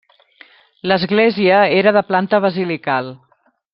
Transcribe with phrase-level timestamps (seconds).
[0.91, 3.13] L'església era de planta basilical.